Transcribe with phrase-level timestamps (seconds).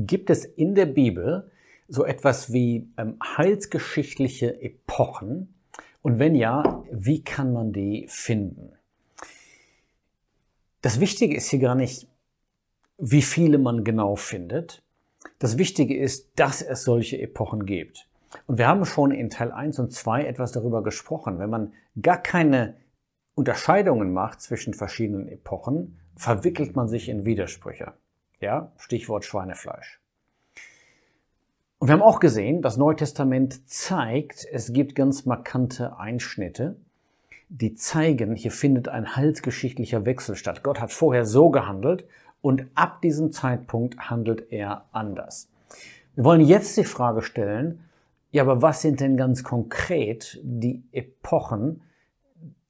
[0.00, 1.50] Gibt es in der Bibel
[1.88, 5.54] so etwas wie ähm, heilsgeschichtliche Epochen?
[6.02, 8.74] Und wenn ja, wie kann man die finden?
[10.82, 12.06] Das Wichtige ist hier gar nicht,
[12.98, 14.84] wie viele man genau findet.
[15.40, 18.08] Das Wichtige ist, dass es solche Epochen gibt.
[18.46, 21.40] Und wir haben schon in Teil 1 und 2 etwas darüber gesprochen.
[21.40, 22.76] Wenn man gar keine
[23.34, 27.94] Unterscheidungen macht zwischen verschiedenen Epochen, verwickelt man sich in Widersprüche.
[28.40, 30.00] Ja, Stichwort Schweinefleisch.
[31.78, 36.76] Und wir haben auch gesehen, das Neue Testament zeigt, es gibt ganz markante Einschnitte,
[37.48, 40.62] die zeigen, hier findet ein heilsgeschichtlicher Wechsel statt.
[40.62, 42.04] Gott hat vorher so gehandelt
[42.40, 45.48] und ab diesem Zeitpunkt handelt er anders.
[46.14, 47.84] Wir wollen jetzt die Frage stellen,
[48.30, 51.82] ja, aber was sind denn ganz konkret die Epochen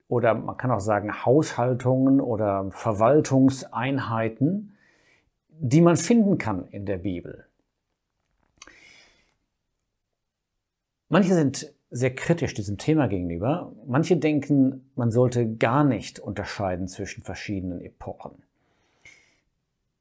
[0.06, 4.74] oder man kann auch sagen Haushaltungen oder Verwaltungseinheiten,
[5.60, 7.46] die man finden kann in der Bibel.
[11.08, 13.72] Manche sind sehr kritisch diesem Thema gegenüber.
[13.86, 18.42] Manche denken, man sollte gar nicht unterscheiden zwischen verschiedenen Epochen.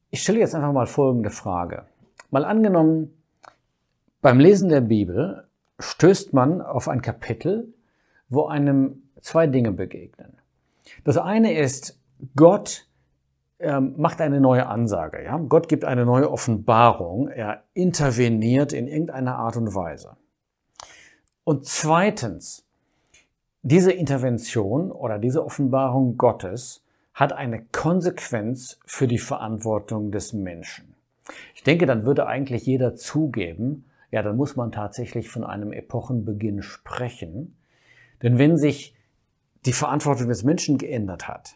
[0.09, 1.85] Ich stelle jetzt einfach mal folgende Frage.
[2.29, 3.13] Mal angenommen,
[4.21, 5.47] beim Lesen der Bibel
[5.79, 7.73] stößt man auf ein Kapitel,
[8.29, 10.33] wo einem zwei Dinge begegnen.
[11.03, 11.99] Das eine ist,
[12.35, 12.86] Gott
[13.59, 15.23] macht eine neue Ansage.
[15.23, 15.37] Ja?
[15.37, 17.27] Gott gibt eine neue Offenbarung.
[17.27, 20.15] Er interveniert in irgendeiner Art und Weise.
[21.43, 22.65] Und zweitens,
[23.63, 30.93] diese Intervention oder diese Offenbarung Gottes hat eine Konsequenz für die Verantwortung des Menschen.
[31.55, 36.61] Ich denke, dann würde eigentlich jeder zugeben, ja, dann muss man tatsächlich von einem Epochenbeginn
[36.61, 37.57] sprechen.
[38.21, 38.95] Denn wenn sich
[39.65, 41.55] die Verantwortung des Menschen geändert hat,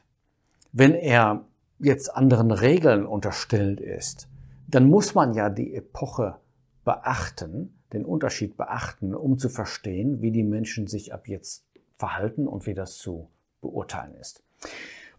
[0.73, 1.45] wenn er
[1.83, 4.27] jetzt anderen Regeln unterstellt ist,
[4.67, 6.35] dann muss man ja die Epoche
[6.83, 11.65] beachten, den Unterschied beachten, um zu verstehen, wie die Menschen sich ab jetzt
[11.97, 13.29] verhalten und wie das zu
[13.61, 14.43] beurteilen ist.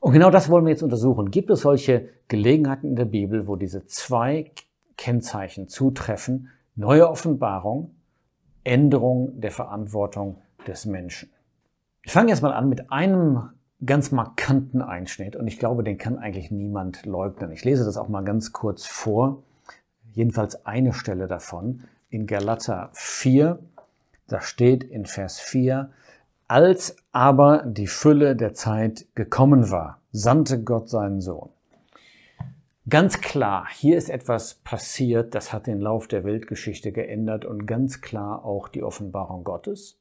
[0.01, 1.31] Und genau das wollen wir jetzt untersuchen.
[1.31, 4.51] Gibt es solche Gelegenheiten in der Bibel, wo diese zwei
[4.97, 6.49] Kennzeichen zutreffen?
[6.75, 7.95] Neue Offenbarung,
[8.65, 11.31] Änderung der Verantwortung des Menschen.
[12.03, 13.51] Ich fange jetzt mal an mit einem
[13.85, 17.51] ganz markanten Einschnitt und ich glaube, den kann eigentlich niemand leugnen.
[17.51, 19.43] Ich lese das auch mal ganz kurz vor,
[20.13, 23.59] jedenfalls eine Stelle davon in Galater 4.
[24.29, 25.91] Da steht in Vers 4,
[26.47, 31.49] als aber die Fülle der Zeit gekommen war, sandte Gott seinen Sohn.
[32.89, 38.01] Ganz klar, hier ist etwas passiert, das hat den Lauf der Weltgeschichte geändert und ganz
[38.01, 39.99] klar auch die Offenbarung Gottes.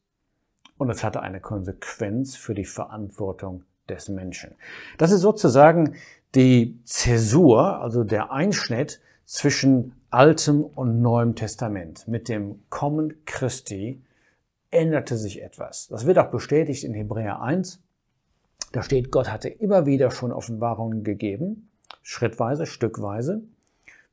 [0.78, 4.56] Und es hatte eine Konsequenz für die Verantwortung des Menschen.
[4.98, 5.96] Das ist sozusagen
[6.36, 12.08] die Zäsur, also der Einschnitt zwischen Altem und Neuem Testament.
[12.08, 14.02] Mit dem Kommen Christi
[14.72, 15.88] änderte sich etwas.
[15.88, 17.82] Das wird auch bestätigt in Hebräer 1.
[18.72, 21.70] Da steht, Gott hatte immer wieder schon Offenbarungen gegeben,
[22.02, 23.44] schrittweise, stückweise,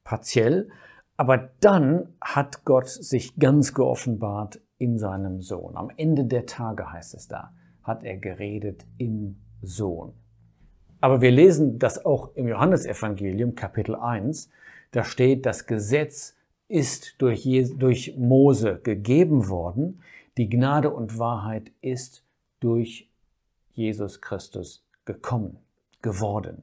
[0.02, 0.68] partiell,
[1.16, 5.76] aber dann hat Gott sich ganz geoffenbart in seinem Sohn.
[5.76, 7.52] Am Ende der Tage heißt es da,
[7.82, 10.12] hat er geredet im Sohn.
[11.00, 14.50] Aber wir lesen das auch im Johannesevangelium Kapitel 1.
[14.90, 16.34] Da steht, das Gesetz
[16.68, 17.46] ist durch,
[17.76, 20.02] durch Mose gegeben worden.
[20.36, 22.24] Die Gnade und Wahrheit ist
[22.60, 23.08] durch
[23.74, 25.58] Jesus Christus gekommen,
[26.02, 26.62] geworden.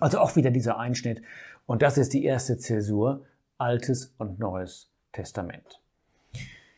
[0.00, 1.22] Also auch wieder dieser Einschnitt.
[1.66, 3.24] Und das ist die erste Zäsur,
[3.56, 5.80] Altes und Neues Testament.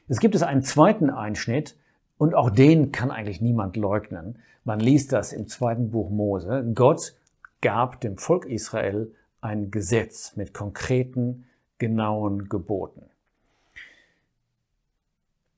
[0.08, 1.76] Es gibt es einen zweiten Einschnitt,
[2.20, 4.40] und auch den kann eigentlich niemand leugnen.
[4.64, 6.70] Man liest das im zweiten Buch Mose.
[6.74, 7.14] Gott
[7.62, 9.10] gab dem Volk Israel
[9.40, 11.46] ein Gesetz mit konkreten,
[11.78, 13.06] genauen Geboten.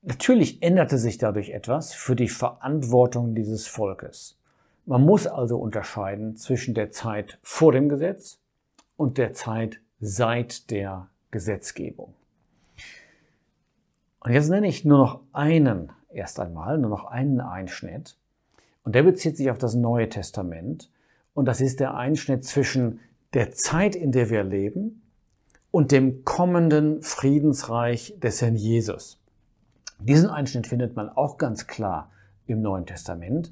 [0.03, 4.37] Natürlich änderte sich dadurch etwas für die Verantwortung dieses Volkes.
[4.85, 8.39] Man muss also unterscheiden zwischen der Zeit vor dem Gesetz
[8.95, 12.13] und der Zeit seit der Gesetzgebung.
[14.21, 18.17] Und jetzt nenne ich nur noch einen erst einmal nur noch einen Einschnitt.
[18.83, 20.89] Und der bezieht sich auf das Neue Testament.
[21.33, 22.99] Und das ist der Einschnitt zwischen
[23.33, 25.01] der Zeit, in der wir leben,
[25.71, 29.19] und dem kommenden Friedensreich des Herrn Jesus.
[29.99, 32.11] Diesen Einschnitt findet man auch ganz klar
[32.45, 33.51] im Neuen Testament.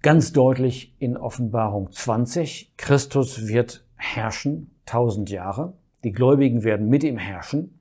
[0.00, 2.72] Ganz deutlich in Offenbarung 20.
[2.78, 5.74] Christus wird herrschen, tausend Jahre.
[6.04, 7.78] Die Gläubigen werden mit ihm herrschen.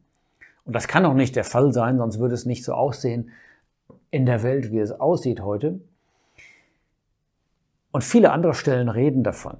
[0.65, 3.29] Und das kann auch nicht der Fall sein, sonst würde es nicht so aussehen,
[4.15, 5.81] in der Welt, wie es aussieht heute.
[7.91, 9.57] Und viele andere Stellen reden davon.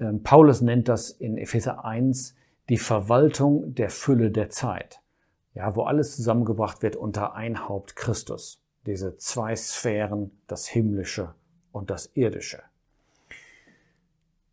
[0.00, 2.34] Ähm, Paulus nennt das in Epheser 1
[2.68, 5.00] die Verwaltung der Fülle der Zeit,
[5.54, 11.34] ja, wo alles zusammengebracht wird unter ein Haupt Christus, diese zwei Sphären, das Himmlische
[11.70, 12.64] und das Irdische.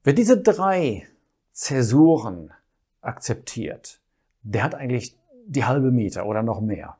[0.03, 1.07] Wer diese drei
[1.53, 2.51] Zäsuren
[3.01, 3.99] akzeptiert,
[4.43, 6.97] der hat eigentlich die halbe Miete oder noch mehr.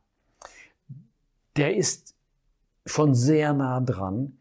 [1.57, 2.12] Der ist
[2.85, 4.37] schon sehr nah dran,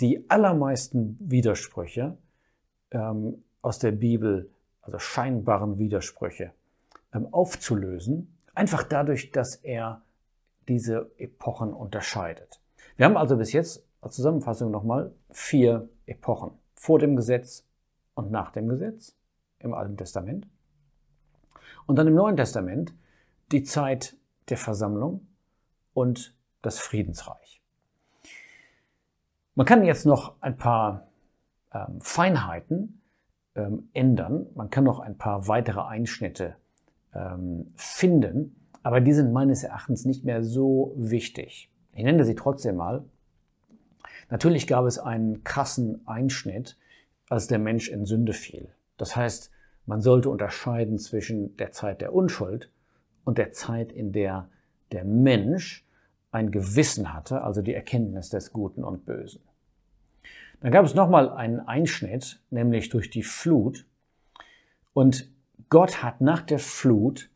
[0.00, 2.16] die allermeisten Widersprüche
[2.90, 4.50] ähm, aus der Bibel,
[4.82, 6.52] also scheinbaren Widersprüche,
[7.12, 10.02] ähm, aufzulösen, einfach dadurch, dass er
[10.68, 12.60] diese Epochen unterscheidet.
[12.96, 16.52] Wir haben also bis jetzt als Zusammenfassung nochmal vier Epochen.
[16.74, 17.64] Vor dem Gesetz
[18.14, 19.16] und nach dem Gesetz
[19.58, 20.46] im Alten Testament.
[21.86, 22.94] Und dann im Neuen Testament
[23.52, 24.16] die Zeit
[24.48, 25.26] der Versammlung
[25.94, 27.60] und das Friedensreich.
[29.54, 31.08] Man kann jetzt noch ein paar
[31.72, 33.00] ähm, Feinheiten
[33.54, 34.46] ähm, ändern.
[34.54, 36.56] Man kann noch ein paar weitere Einschnitte
[37.14, 41.70] ähm, finden, aber die sind meines Erachtens nicht mehr so wichtig.
[41.92, 43.04] Ich nenne sie trotzdem mal.
[44.28, 46.76] Natürlich gab es einen krassen Einschnitt,
[47.28, 48.68] als der Mensch in Sünde fiel.
[48.96, 49.50] Das heißt,
[49.86, 52.70] man sollte unterscheiden zwischen der Zeit der Unschuld
[53.24, 54.48] und der Zeit, in der
[54.92, 55.85] der Mensch
[56.36, 59.40] ein Gewissen hatte, also die Erkenntnis des Guten und Bösen.
[60.60, 63.86] Dann gab es nochmal einen Einschnitt, nämlich durch die Flut.
[64.92, 65.30] Und
[65.70, 67.30] Gott hat nach der Flut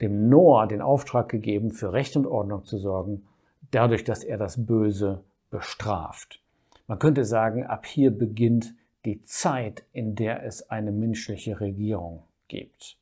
[0.00, 3.26] dem Noah den Auftrag gegeben, für Recht und Ordnung zu sorgen,
[3.72, 6.40] dadurch, dass er das Böse bestraft.
[6.86, 8.74] Man könnte sagen, ab hier beginnt
[9.04, 12.96] die Zeit, in der es eine menschliche Regierung gibt.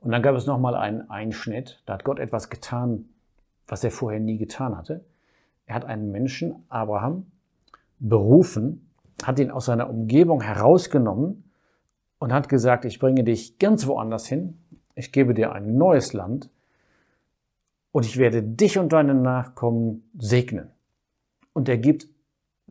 [0.00, 1.82] Und dann gab es nochmal einen Einschnitt.
[1.84, 3.10] Da hat Gott etwas getan,
[3.68, 5.04] was er vorher nie getan hatte.
[5.66, 7.26] Er hat einen Menschen, Abraham,
[8.00, 8.90] berufen,
[9.22, 11.44] hat ihn aus seiner Umgebung herausgenommen
[12.18, 14.58] und hat gesagt, ich bringe dich ganz woanders hin,
[14.94, 16.50] ich gebe dir ein neues Land
[17.92, 20.70] und ich werde dich und deine Nachkommen segnen.
[21.52, 22.08] Und er gibt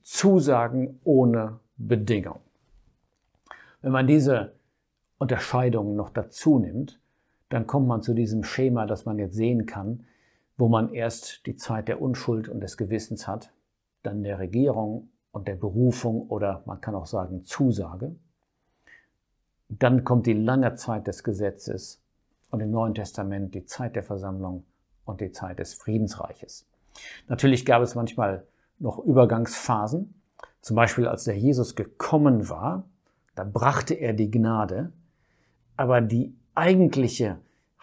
[0.01, 2.39] Zusagen ohne Bedingung.
[3.81, 4.53] Wenn man diese
[5.17, 6.99] Unterscheidungen noch dazu nimmt,
[7.49, 10.05] dann kommt man zu diesem Schema, das man jetzt sehen kann,
[10.57, 13.51] wo man erst die Zeit der Unschuld und des Gewissens hat,
[14.03, 18.15] dann der Regierung und der Berufung oder man kann auch sagen Zusage.
[19.69, 22.01] Dann kommt die lange Zeit des Gesetzes
[22.49, 24.63] und im Neuen Testament die Zeit der Versammlung
[25.05, 26.65] und die Zeit des Friedensreiches.
[27.27, 28.45] Natürlich gab es manchmal
[28.79, 30.13] noch Übergangsphasen,
[30.61, 32.83] zum Beispiel als der Jesus gekommen war,
[33.35, 34.91] da brachte er die Gnade,
[35.75, 37.37] aber die eigentliche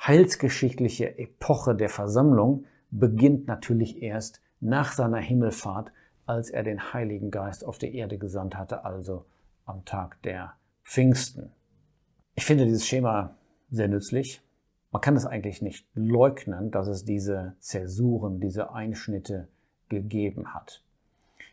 [0.07, 5.93] heilsgeschichtliche Epoche der Versammlung beginnt natürlich erst nach seiner Himmelfahrt,
[6.27, 9.25] als er den Heiligen Geist auf die Erde gesandt hatte, also
[9.67, 10.55] am Tag der
[10.85, 11.53] Pfingsten.
[12.35, 13.37] Ich finde dieses Schema
[13.71, 14.43] sehr nützlich.
[14.91, 19.49] Man kann es eigentlich nicht leugnen, dass es diese Zäsuren, diese Einschnitte
[19.89, 20.83] gegeben hat.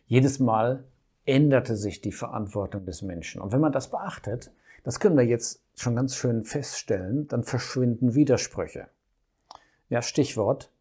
[0.07, 0.83] Jedes Mal
[1.25, 3.41] änderte sich die Verantwortung des Menschen.
[3.41, 4.51] Und wenn man das beachtet,
[4.83, 8.87] das können wir jetzt schon ganz schön feststellen, dann verschwinden Widersprüche.
[9.89, 10.71] Ja, Stichwort,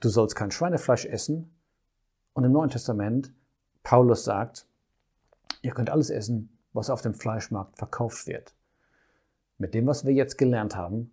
[0.00, 1.52] du sollst kein Schweinefleisch essen.
[2.32, 3.32] Und im Neuen Testament,
[3.82, 4.66] Paulus sagt,
[5.62, 8.54] ihr könnt alles essen, was auf dem Fleischmarkt verkauft wird.
[9.58, 11.10] Mit dem, was wir jetzt gelernt haben,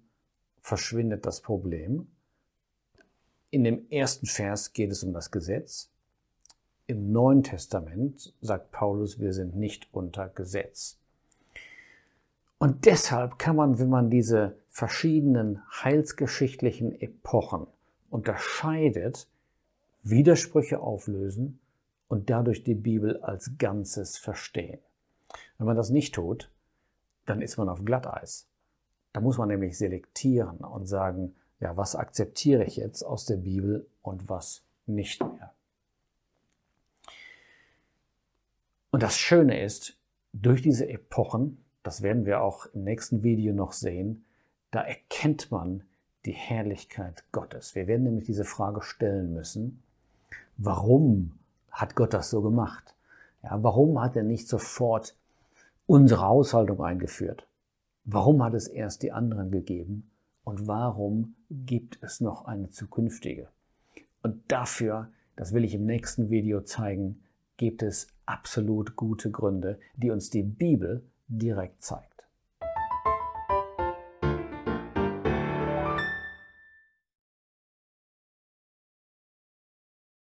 [0.60, 2.08] verschwindet das Problem.
[3.50, 5.90] In dem ersten Vers geht es um das Gesetz.
[6.88, 11.00] Im Neuen Testament sagt Paulus, wir sind nicht unter Gesetz.
[12.64, 17.68] Und deshalb kann man, wenn man diese verschiedenen heilsgeschichtlichen Epochen
[18.10, 19.28] unterscheidet,
[20.04, 21.60] Widersprüche auflösen
[22.08, 24.80] und dadurch die Bibel als Ganzes verstehen.
[25.58, 26.50] Wenn man das nicht tut,
[27.26, 28.48] dann ist man auf Glatteis.
[29.12, 33.86] Da muss man nämlich selektieren und sagen, ja, was akzeptiere ich jetzt aus der Bibel
[34.02, 35.54] und was nicht mehr.
[38.92, 39.98] Und das Schöne ist,
[40.32, 44.26] durch diese Epochen das werden wir auch im nächsten Video noch sehen,
[44.72, 45.84] da erkennt man
[46.26, 47.76] die Herrlichkeit Gottes.
[47.76, 49.84] Wir werden nämlich diese Frage stellen müssen,
[50.58, 51.34] warum
[51.70, 52.96] hat Gott das so gemacht?
[53.44, 55.16] Ja, warum hat er nicht sofort
[55.86, 57.48] unsere Haushaltung eingeführt?
[58.06, 60.10] Warum hat es erst die anderen gegeben?
[60.44, 63.50] Und warum gibt es noch eine zukünftige?
[64.22, 67.22] Und dafür, das will ich im nächsten Video zeigen,
[67.58, 72.13] gibt es absolut gute Gründe, die uns die Bibel direkt zeigt.